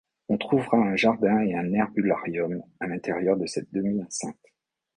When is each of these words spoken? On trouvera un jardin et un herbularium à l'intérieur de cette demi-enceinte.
On 0.29 0.37
trouvera 0.39 0.77
un 0.77 0.95
jardin 0.95 1.41
et 1.41 1.53
un 1.53 1.71
herbularium 1.73 2.63
à 2.79 2.87
l'intérieur 2.87 3.37
de 3.37 3.45
cette 3.45 3.71
demi-enceinte. 3.71 4.35